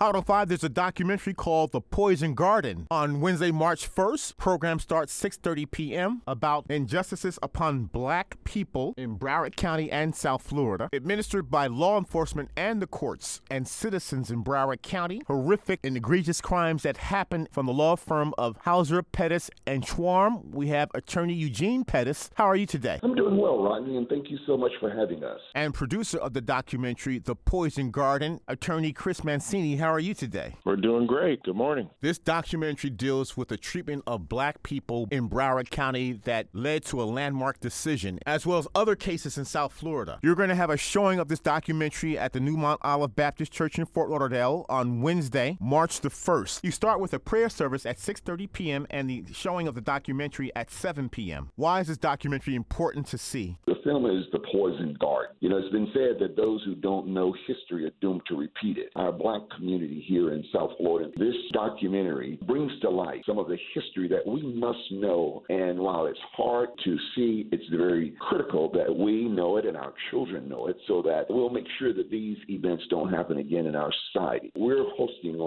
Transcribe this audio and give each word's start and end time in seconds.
Out 0.00 0.16
on 0.16 0.24
5, 0.24 0.48
there's 0.48 0.64
a 0.64 0.68
documentary 0.68 1.34
called 1.34 1.70
The 1.70 1.80
Poison 1.80 2.34
Garden. 2.34 2.88
On 2.90 3.20
Wednesday, 3.20 3.52
March 3.52 3.88
1st, 3.88 4.36
program 4.36 4.80
starts 4.80 5.16
6.30 5.22 5.70
p.m. 5.70 6.22
about 6.26 6.66
injustices 6.68 7.38
upon 7.44 7.84
black 7.84 8.36
people 8.42 8.94
in 8.96 9.16
Broward 9.16 9.54
County 9.54 9.92
and 9.92 10.12
South 10.12 10.42
Florida, 10.42 10.88
administered 10.92 11.48
by 11.48 11.68
law 11.68 11.96
enforcement 11.96 12.50
and 12.56 12.82
the 12.82 12.88
courts 12.88 13.40
and 13.48 13.68
citizens 13.68 14.32
in 14.32 14.42
Broward 14.42 14.82
County. 14.82 15.22
Horrific 15.28 15.78
and 15.84 15.96
egregious 15.96 16.40
crimes 16.40 16.82
that 16.82 16.96
happen 16.96 17.46
from 17.52 17.66
the 17.66 17.72
law 17.72 17.94
firm 17.94 18.34
of 18.36 18.56
Hauser, 18.64 19.00
Pettis, 19.00 19.48
and 19.64 19.84
Schwamm. 19.84 20.50
We 20.50 20.68
have 20.68 20.90
attorney 20.92 21.34
Eugene 21.34 21.84
Pettis. 21.84 22.30
How 22.34 22.46
are 22.46 22.56
you 22.56 22.66
today? 22.66 22.98
I'm 23.04 23.14
doing 23.14 23.36
well, 23.36 23.62
Rodney, 23.62 23.96
and 23.96 24.08
thank 24.08 24.28
you 24.28 24.38
so 24.44 24.56
much 24.56 24.72
for 24.80 24.90
having 24.90 25.22
us. 25.22 25.40
And 25.54 25.72
producer 25.72 26.18
of 26.18 26.32
the 26.32 26.40
documentary, 26.40 27.20
The 27.20 27.36
Poison 27.36 27.92
Garden, 27.92 28.40
attorney 28.48 28.92
Chris 28.92 29.22
Mancini. 29.22 29.83
How 29.84 29.92
are 29.92 30.00
you 30.00 30.14
today? 30.14 30.54
We're 30.64 30.76
doing 30.76 31.06
great. 31.06 31.42
Good 31.42 31.56
morning. 31.56 31.90
This 32.00 32.16
documentary 32.16 32.88
deals 32.88 33.36
with 33.36 33.48
the 33.48 33.58
treatment 33.58 34.02
of 34.06 34.30
black 34.30 34.62
people 34.62 35.06
in 35.10 35.28
Broward 35.28 35.68
County 35.68 36.12
that 36.24 36.46
led 36.54 36.86
to 36.86 37.02
a 37.02 37.04
landmark 37.04 37.60
decision, 37.60 38.18
as 38.24 38.46
well 38.46 38.56
as 38.56 38.66
other 38.74 38.96
cases 38.96 39.36
in 39.36 39.44
South 39.44 39.74
Florida. 39.74 40.18
You're 40.22 40.36
going 40.36 40.48
to 40.48 40.54
have 40.54 40.70
a 40.70 40.78
showing 40.78 41.18
of 41.18 41.28
this 41.28 41.38
documentary 41.38 42.16
at 42.16 42.32
the 42.32 42.40
New 42.40 42.56
Mount 42.56 42.80
Olive 42.82 43.14
Baptist 43.14 43.52
Church 43.52 43.78
in 43.78 43.84
Fort 43.84 44.08
Lauderdale 44.08 44.64
on 44.70 45.02
Wednesday, 45.02 45.58
March 45.60 46.00
the 46.00 46.08
1st. 46.08 46.60
You 46.62 46.70
start 46.70 46.98
with 46.98 47.12
a 47.12 47.18
prayer 47.18 47.50
service 47.50 47.84
at 47.84 47.98
6:30 47.98 48.50
p.m. 48.54 48.86
and 48.88 49.10
the 49.10 49.26
showing 49.34 49.68
of 49.68 49.74
the 49.74 49.82
documentary 49.82 50.50
at 50.56 50.70
7 50.70 51.10
p.m. 51.10 51.50
Why 51.56 51.80
is 51.80 51.88
this 51.88 51.98
documentary 51.98 52.54
important 52.54 53.06
to 53.08 53.18
see? 53.18 53.58
Film 53.84 54.06
is 54.06 54.24
The 54.32 54.38
Poison 54.50 54.96
Garden. 54.98 55.36
You 55.40 55.50
know, 55.50 55.58
it's 55.58 55.70
been 55.70 55.90
said 55.92 56.18
that 56.20 56.36
those 56.36 56.62
who 56.64 56.74
don't 56.74 57.08
know 57.08 57.34
history 57.46 57.84
are 57.84 57.92
doomed 58.00 58.22
to 58.28 58.36
repeat 58.36 58.78
it. 58.78 58.90
Our 58.96 59.12
black 59.12 59.42
community 59.54 60.02
here 60.08 60.32
in 60.32 60.42
South 60.54 60.70
Florida. 60.78 61.10
This 61.18 61.34
documentary 61.52 62.38
brings 62.46 62.72
to 62.80 62.88
light 62.88 63.22
some 63.26 63.38
of 63.38 63.46
the 63.46 63.58
history 63.74 64.08
that 64.08 64.26
we 64.26 64.42
must 64.42 64.78
know. 64.90 65.42
And 65.50 65.78
while 65.78 66.06
it's 66.06 66.18
hard 66.34 66.70
to 66.84 66.96
see, 67.14 67.46
it's 67.52 67.68
very 67.70 68.14
critical 68.20 68.70
that 68.72 68.94
we 68.94 69.24
know 69.24 69.58
it 69.58 69.66
and 69.66 69.76
our 69.76 69.92
children 70.10 70.48
know 70.48 70.68
it 70.68 70.76
so 70.88 71.02
that 71.02 71.26
we'll 71.28 71.50
make 71.50 71.66
sure 71.78 71.92
that 71.92 72.10
these 72.10 72.38
events 72.48 72.84
don't 72.88 73.12
happen 73.12 73.36
again 73.36 73.66
in 73.66 73.76
our 73.76 73.92
society. 74.12 74.50
We're 74.56 74.83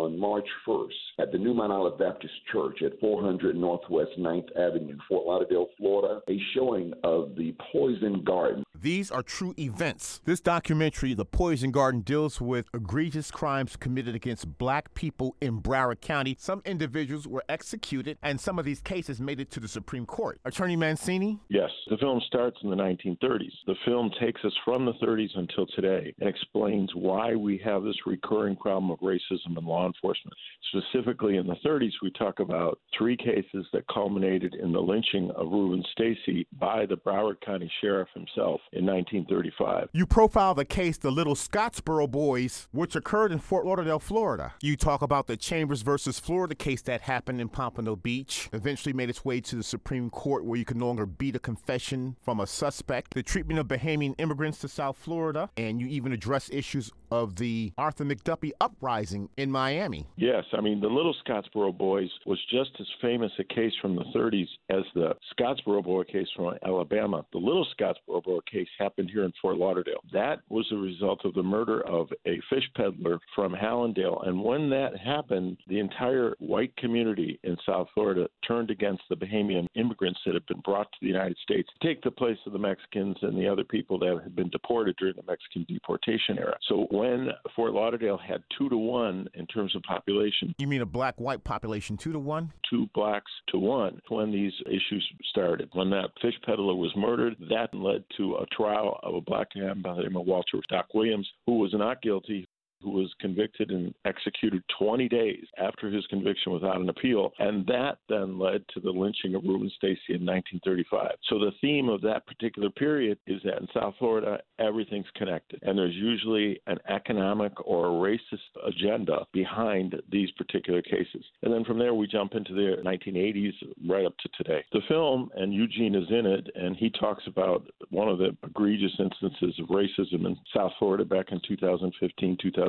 on 0.07 0.17
March 0.17 0.47
1st 0.65 0.87
at 1.19 1.31
the 1.33 1.37
New 1.37 1.53
Mount 1.53 1.73
Olive 1.73 1.99
Baptist 1.99 2.33
Church 2.51 2.81
at 2.81 2.97
400 3.01 3.57
Northwest 3.57 4.11
9th 4.17 4.47
Avenue, 4.57 4.97
Fort 5.07 5.27
Lauderdale, 5.27 5.67
Florida, 5.77 6.21
a 6.29 6.39
showing 6.55 6.93
of 7.03 7.35
the 7.35 7.53
Poison 7.73 8.23
Garden. 8.23 8.63
These 8.81 9.09
are 9.09 9.23
true 9.23 9.55
events. 9.57 10.21
This 10.25 10.39
documentary, 10.39 11.15
The 11.15 11.25
Poison 11.25 11.71
Garden, 11.71 12.01
deals 12.01 12.39
with 12.39 12.67
egregious 12.75 13.31
crimes 13.31 13.75
committed 13.75 14.13
against 14.13 14.59
black 14.59 14.93
people 14.93 15.35
in 15.41 15.61
Broward 15.61 15.99
County. 15.99 16.35
Some 16.39 16.61
individuals 16.63 17.27
were 17.27 17.43
executed, 17.49 18.19
and 18.21 18.39
some 18.39 18.59
of 18.59 18.65
these 18.65 18.81
cases 18.81 19.19
made 19.19 19.39
it 19.39 19.49
to 19.51 19.59
the 19.59 19.67
Supreme 19.67 20.05
Court. 20.05 20.39
Attorney 20.45 20.75
Mancini? 20.75 21.39
Yes. 21.49 21.71
The 21.89 21.97
film 21.97 22.21
starts 22.27 22.57
in 22.61 22.69
the 22.69 22.75
1930s. 22.75 23.53
The 23.65 23.75
film 23.83 24.11
takes 24.19 24.43
us 24.45 24.53
from 24.63 24.85
the 24.85 24.93
30s 24.93 25.35
until 25.35 25.65
today 25.75 26.13
and 26.19 26.29
explains 26.29 26.91
why 26.93 27.33
we 27.33 27.57
have 27.65 27.83
this 27.83 28.05
recurring 28.05 28.55
problem 28.57 28.91
of 28.91 28.99
racism 28.99 29.57
in 29.57 29.65
law 29.65 29.87
enforcement. 29.87 30.35
Specifically, 30.69 31.37
in 31.37 31.47
the 31.47 31.55
30s, 31.65 31.93
we 32.03 32.11
talk 32.11 32.39
about 32.39 32.79
three 32.95 33.17
cases 33.17 33.65
that 33.73 33.87
culminated 33.87 34.53
in 34.53 34.71
the 34.71 34.79
lynching 34.79 35.31
of 35.31 35.49
Rubin 35.49 35.83
Stacy 35.93 36.45
by 36.59 36.85
the 36.85 36.97
Broward 36.97 37.41
County 37.41 37.71
Sheriff 37.81 38.09
himself 38.13 38.61
in 38.73 38.85
1935. 38.85 39.89
You 39.93 40.05
profile 40.05 40.53
the 40.53 40.65
case, 40.65 40.97
the 40.97 41.11
Little 41.11 41.35
Scottsboro 41.35 42.09
Boys, 42.09 42.67
which 42.71 42.95
occurred 42.95 43.31
in 43.31 43.39
Fort 43.39 43.65
Lauderdale, 43.65 43.99
Florida. 43.99 44.53
You 44.61 44.75
talk 44.75 45.01
about 45.01 45.27
the 45.27 45.37
Chambers 45.37 45.81
versus 45.81 46.19
Florida 46.19 46.55
case 46.55 46.81
that 46.83 47.01
happened 47.01 47.41
in 47.41 47.49
Pompano 47.49 47.95
Beach, 47.95 48.49
eventually 48.53 48.93
made 48.93 49.09
its 49.09 49.23
way 49.23 49.41
to 49.41 49.55
the 49.55 49.63
Supreme 49.63 50.09
Court 50.09 50.45
where 50.45 50.57
you 50.57 50.65
can 50.65 50.79
no 50.79 50.87
longer 50.87 51.05
beat 51.05 51.35
a 51.35 51.39
confession 51.39 52.15
from 52.21 52.39
a 52.39 52.47
suspect, 52.47 53.13
the 53.13 53.23
treatment 53.23 53.59
of 53.59 53.67
Bahamian 53.67 54.15
immigrants 54.17 54.59
to 54.59 54.67
South 54.67 54.97
Florida, 54.97 55.49
and 55.57 55.79
you 55.79 55.87
even 55.87 56.11
address 56.11 56.49
issues 56.51 56.91
of 57.11 57.37
the 57.37 57.71
Arthur 57.77 58.05
McDuffie 58.05 58.51
uprising 58.59 59.29
in 59.37 59.51
Miami. 59.51 60.07
Yes, 60.17 60.43
I 60.53 60.61
mean, 60.61 60.81
the 60.81 60.87
Little 60.87 61.15
Scottsboro 61.25 61.77
Boys 61.77 62.09
was 62.25 62.39
just 62.51 62.71
as 62.79 62.87
famous 63.01 63.31
a 63.39 63.43
case 63.43 63.73
from 63.81 63.95
the 63.95 64.03
30s 64.15 64.47
as 64.69 64.83
the 64.93 65.15
Scottsboro 65.37 65.83
Boy 65.83 66.03
case 66.03 66.27
from 66.35 66.53
Alabama. 66.65 67.25
The 67.31 67.39
Little 67.39 67.65
Scottsboro 67.79 68.23
Boy 68.23 68.39
case 68.51 68.56
happened 68.79 69.09
here 69.11 69.23
in 69.23 69.33
Fort 69.41 69.57
Lauderdale. 69.57 70.01
That 70.13 70.39
was 70.49 70.65
the 70.69 70.77
result 70.77 71.25
of 71.25 71.33
the 71.33 71.43
murder 71.43 71.81
of 71.87 72.07
a 72.25 72.39
fish 72.49 72.67
peddler 72.75 73.19
from 73.35 73.53
Hallandale. 73.53 74.27
And 74.27 74.43
when 74.43 74.69
that 74.69 74.97
happened, 74.97 75.57
the 75.67 75.79
entire 75.79 76.35
white 76.39 76.75
community 76.77 77.39
in 77.43 77.57
South 77.65 77.87
Florida 77.93 78.27
turned 78.47 78.71
against 78.71 79.03
the 79.09 79.15
Bahamian 79.15 79.67
immigrants 79.75 80.19
that 80.25 80.33
had 80.33 80.45
been 80.45 80.61
brought 80.61 80.91
to 80.91 80.97
the 81.01 81.07
United 81.07 81.37
States 81.43 81.69
to 81.79 81.87
take 81.87 82.01
the 82.01 82.11
place 82.11 82.37
of 82.45 82.53
the 82.53 82.59
Mexicans 82.59 83.17
and 83.21 83.37
the 83.37 83.47
other 83.47 83.63
people 83.63 83.99
that 83.99 84.19
had 84.23 84.35
been 84.35 84.49
deported 84.49 84.95
during 84.97 85.15
the 85.15 85.23
Mexican 85.27 85.65
deportation 85.67 86.37
era. 86.37 86.57
So 86.67 86.87
when 86.91 87.29
Fort 87.55 87.73
Lauderdale 87.73 88.17
had 88.17 88.43
two 88.57 88.69
to 88.69 88.77
one 88.77 89.27
in 89.33 89.45
terms 89.47 89.75
of 89.75 89.81
population, 89.83 90.55
You 90.57 90.67
mean 90.67 90.81
a 90.81 90.85
black 90.85 91.19
white 91.19 91.43
population, 91.43 91.97
two 91.97 92.11
to 92.11 92.19
one? 92.19 92.53
two 92.69 92.87
blacks 92.93 93.31
to 93.47 93.57
one 93.57 94.01
when 94.09 94.31
these 94.31 94.51
issues 94.65 95.07
started. 95.29 95.69
When 95.73 95.89
that 95.91 96.09
fish 96.21 96.33
peddler 96.45 96.75
was 96.75 96.91
murdered, 96.97 97.35
that 97.49 97.73
led 97.73 98.03
to 98.17 98.35
a 98.35 98.45
trial 98.51 98.99
of 99.03 99.15
a 99.15 99.21
black 99.21 99.47
man 99.55 99.81
by 99.81 99.95
the 99.95 100.03
name 100.03 100.17
of 100.17 100.25
Walter 100.25 100.59
Doc 100.69 100.93
Williams, 100.93 101.27
who 101.45 101.59
was 101.59 101.73
not 101.73 102.01
guilty. 102.01 102.46
Who 102.81 102.91
was 102.91 103.11
convicted 103.19 103.71
and 103.71 103.93
executed 104.05 104.61
20 104.77 105.09
days 105.09 105.43
after 105.57 105.89
his 105.89 106.05
conviction 106.07 106.53
without 106.53 106.79
an 106.79 106.89
appeal. 106.89 107.31
And 107.39 107.65
that 107.67 107.97
then 108.07 108.37
led 108.37 108.63
to 108.73 108.79
the 108.79 108.91
lynching 108.91 109.35
of 109.35 109.43
Rubin 109.43 109.71
Stacy 109.75 110.13
in 110.13 110.25
1935. 110.25 111.11
So 111.27 111.39
the 111.39 111.51
theme 111.59 111.89
of 111.89 112.01
that 112.01 112.27
particular 112.27 112.69
period 112.69 113.17
is 113.25 113.41
that 113.43 113.59
in 113.59 113.67
South 113.73 113.95
Florida, 113.97 114.39
everything's 114.59 115.07
connected. 115.15 115.59
And 115.63 115.77
there's 115.77 115.95
usually 115.95 116.59
an 116.67 116.77
economic 116.87 117.53
or 117.65 117.87
a 117.87 117.89
racist 117.89 118.67
agenda 118.67 119.25
behind 119.33 119.95
these 120.11 120.29
particular 120.31 120.81
cases. 120.81 121.25
And 121.41 121.51
then 121.51 121.65
from 121.65 121.79
there, 121.79 121.95
we 121.95 122.05
jump 122.07 122.35
into 122.35 122.53
the 122.53 122.75
1980s 122.83 123.53
right 123.87 124.05
up 124.05 124.17
to 124.19 124.29
today. 124.37 124.63
The 124.71 124.81
film, 124.87 125.29
and 125.35 125.53
Eugene 125.53 125.95
is 125.95 126.07
in 126.09 126.25
it, 126.25 126.47
and 126.55 126.75
he 126.75 126.91
talks 126.91 127.23
about 127.27 127.67
one 127.89 128.07
of 128.07 128.19
the 128.19 128.37
egregious 128.43 128.93
instances 128.99 129.59
of 129.59 129.67
racism 129.69 130.25
in 130.25 130.37
South 130.55 130.73
Florida 130.77 131.03
back 131.03 131.31
in 131.31 131.41
2015, 131.47 132.37
2016, 132.41 132.66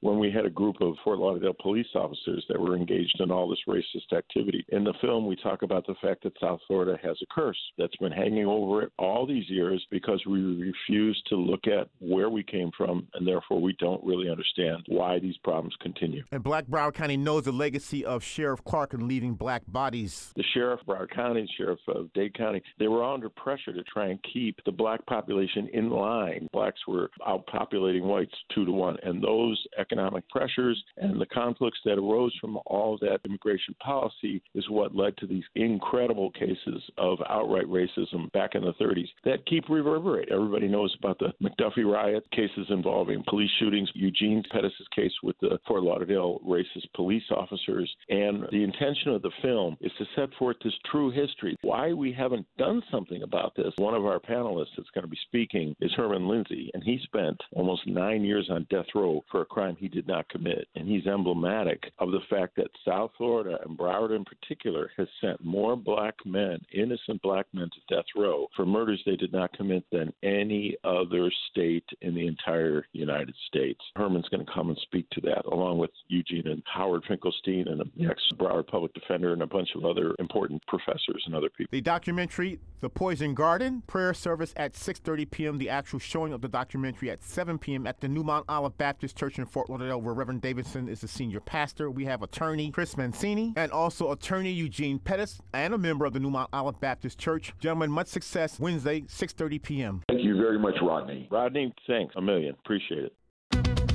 when 0.00 0.18
we 0.18 0.30
had 0.30 0.44
a 0.44 0.50
group 0.50 0.80
of 0.80 0.94
Fort 1.04 1.18
Lauderdale 1.18 1.54
police 1.60 1.86
officers 1.94 2.44
that 2.48 2.60
were 2.60 2.76
engaged 2.76 3.20
in 3.20 3.30
all 3.30 3.48
this 3.48 3.58
racist 3.68 4.16
activity. 4.16 4.64
In 4.68 4.84
the 4.84 4.94
film, 5.00 5.26
we 5.26 5.36
talk 5.36 5.62
about 5.62 5.86
the 5.86 5.94
fact 6.02 6.22
that 6.24 6.32
South 6.40 6.60
Florida 6.66 6.98
has 7.02 7.16
a 7.22 7.26
curse 7.34 7.58
that's 7.78 7.96
been 7.96 8.12
hanging 8.12 8.46
over 8.46 8.82
it 8.82 8.92
all 8.98 9.26
these 9.26 9.48
years 9.48 9.84
because 9.90 10.22
we 10.26 10.40
refuse 10.40 11.20
to 11.28 11.36
look 11.36 11.66
at 11.66 11.88
where 11.98 12.30
we 12.30 12.42
came 12.42 12.70
from, 12.76 13.06
and 13.14 13.26
therefore 13.26 13.60
we 13.60 13.74
don't 13.78 14.04
really 14.04 14.30
understand 14.30 14.84
why 14.88 15.18
these 15.18 15.36
problems 15.38 15.74
continue. 15.80 16.22
And 16.30 16.42
Black 16.42 16.66
Broward 16.66 16.94
County 16.94 17.16
knows 17.16 17.44
the 17.44 17.52
legacy 17.52 18.04
of 18.04 18.22
Sheriff 18.22 18.62
Clark 18.64 18.94
and 18.94 19.04
leaving 19.04 19.34
black 19.34 19.62
bodies. 19.66 20.32
The 20.36 20.44
sheriff 20.54 20.80
of 20.80 20.86
Broward 20.86 21.10
County, 21.14 21.48
sheriff 21.56 21.80
of 21.88 22.12
Dade 22.12 22.34
County, 22.34 22.62
they 22.78 22.88
were 22.88 23.02
all 23.02 23.14
under 23.14 23.28
pressure 23.28 23.72
to 23.72 23.82
try 23.84 24.08
and 24.08 24.18
keep 24.32 24.58
the 24.64 24.72
black 24.72 25.04
population 25.06 25.68
in 25.72 25.90
line. 25.90 26.48
Blacks 26.52 26.80
were 26.86 27.10
outpopulating 27.26 28.02
whites 28.02 28.34
two 28.54 28.64
to 28.64 28.72
one, 28.72 28.96
and 29.02 29.09
those 29.18 29.60
economic 29.78 30.28
pressures 30.28 30.82
and 30.98 31.20
the 31.20 31.26
conflicts 31.26 31.78
that 31.84 31.98
arose 31.98 32.34
from 32.40 32.58
all 32.66 32.98
that 33.00 33.20
immigration 33.24 33.74
policy 33.82 34.42
is 34.54 34.68
what 34.68 34.94
led 34.94 35.16
to 35.16 35.26
these 35.26 35.44
incredible 35.54 36.30
cases 36.32 36.82
of 36.98 37.18
outright 37.28 37.66
racism 37.66 38.30
back 38.32 38.54
in 38.54 38.62
the 38.62 38.74
30s 38.74 39.08
that 39.24 39.44
keep 39.46 39.68
reverberating. 39.68 40.34
Everybody 40.34 40.68
knows 40.68 40.94
about 40.98 41.18
the 41.18 41.32
McDuffie 41.42 41.90
riot, 41.90 42.24
cases 42.32 42.66
involving 42.68 43.24
police 43.28 43.50
shootings, 43.58 43.90
Eugene 43.94 44.42
Pettis' 44.50 44.72
case 44.94 45.12
with 45.22 45.36
the 45.40 45.58
Fort 45.66 45.82
Lauderdale 45.82 46.40
racist 46.46 46.92
police 46.94 47.22
officers, 47.30 47.90
and 48.08 48.44
the 48.50 48.62
intention 48.62 49.12
of 49.12 49.22
the 49.22 49.30
film 49.42 49.76
is 49.80 49.92
to 49.98 50.04
set 50.16 50.28
forth 50.38 50.56
this 50.62 50.74
true 50.90 51.10
history. 51.10 51.56
Why 51.62 51.92
we 51.92 52.12
haven't 52.12 52.46
done 52.58 52.82
something 52.90 53.22
about 53.22 53.54
this. 53.56 53.72
One 53.76 53.94
of 53.94 54.04
our 54.04 54.20
panelists 54.20 54.76
that's 54.76 54.90
going 54.90 55.04
to 55.04 55.08
be 55.08 55.18
speaking 55.26 55.74
is 55.80 55.92
Herman 55.94 56.28
Lindsey, 56.28 56.70
and 56.74 56.82
he 56.82 57.00
spent 57.04 57.40
almost 57.52 57.86
nine 57.86 58.24
years 58.24 58.48
on 58.50 58.66
death 58.70 58.86
row 58.94 58.99
for 59.30 59.42
a 59.42 59.46
crime 59.46 59.76
he 59.78 59.88
did 59.88 60.06
not 60.06 60.28
commit. 60.28 60.68
And 60.74 60.88
he's 60.88 61.06
emblematic 61.06 61.92
of 61.98 62.10
the 62.10 62.20
fact 62.28 62.56
that 62.56 62.70
South 62.86 63.10
Florida 63.16 63.58
and 63.64 63.76
Broward 63.76 64.14
in 64.14 64.24
particular 64.24 64.90
has 64.96 65.08
sent 65.20 65.44
more 65.44 65.76
black 65.76 66.14
men, 66.24 66.58
innocent 66.72 67.20
black 67.22 67.46
men, 67.52 67.68
to 67.70 67.94
death 67.94 68.04
row 68.16 68.46
for 68.54 68.66
murders 68.66 69.02
they 69.04 69.16
did 69.16 69.32
not 69.32 69.52
commit 69.52 69.84
than 69.90 70.12
any 70.22 70.76
other 70.84 71.30
state 71.50 71.84
in 72.02 72.14
the 72.14 72.26
entire 72.26 72.86
United 72.92 73.34
States. 73.48 73.80
Herman's 73.96 74.28
going 74.28 74.44
to 74.44 74.52
come 74.52 74.68
and 74.68 74.78
speak 74.82 75.08
to 75.10 75.20
that, 75.22 75.44
along 75.50 75.78
with 75.78 75.90
Eugene 76.20 76.50
and 76.50 76.62
Howard 76.66 77.02
Finkelstein 77.08 77.68
and 77.68 77.80
the 77.80 78.06
ex 78.06 78.20
Broward 78.36 78.66
public 78.66 78.92
defender 78.94 79.32
and 79.32 79.42
a 79.42 79.46
bunch 79.46 79.70
of 79.74 79.84
other 79.84 80.14
important 80.18 80.64
professors 80.66 81.22
and 81.26 81.34
other 81.34 81.48
people. 81.48 81.70
The 81.70 81.80
documentary, 81.80 82.58
The 82.80 82.90
Poison 82.90 83.34
Garden, 83.34 83.82
prayer 83.86 84.14
service 84.14 84.52
at 84.56 84.74
6.30 84.74 85.30
p.m., 85.30 85.58
the 85.58 85.70
actual 85.70 85.98
showing 85.98 86.32
of 86.32 86.40
the 86.40 86.48
documentary 86.48 87.10
at 87.10 87.22
7 87.22 87.58
p.m. 87.58 87.86
at 87.86 88.00
the 88.00 88.08
New 88.08 88.22
Mount 88.22 88.44
Olive 88.48 88.76
Baptist 88.76 89.16
Church 89.16 89.38
in 89.38 89.46
Fort 89.46 89.70
Lauderdale, 89.70 90.00
where 90.00 90.14
Reverend 90.14 90.42
Davidson 90.42 90.88
is 90.88 91.00
the 91.00 91.08
senior 91.08 91.40
pastor. 91.40 91.90
We 91.90 92.04
have 92.04 92.22
attorney 92.22 92.70
Chris 92.70 92.96
Mancini 92.96 93.52
and 93.56 93.72
also 93.72 94.12
attorney 94.12 94.52
Eugene 94.52 94.98
Pettis 94.98 95.40
and 95.52 95.74
a 95.74 95.78
member 95.78 96.04
of 96.04 96.12
the 96.12 96.20
New 96.20 96.30
Mount 96.30 96.50
Olive 96.52 96.80
Baptist 96.80 97.18
Church. 97.18 97.52
Gentlemen, 97.60 97.90
much 97.90 98.08
success 98.08 98.58
Wednesday, 98.60 99.02
6.30 99.02 99.62
p.m. 99.62 100.02
Thank 100.08 100.22
you 100.22 100.36
very 100.36 100.58
much, 100.58 100.74
Rodney. 100.82 101.28
Rodney, 101.30 101.74
thanks 101.86 102.14
a 102.16 102.20
million. 102.20 102.54
Appreciate 102.64 103.04
it. 103.04 103.12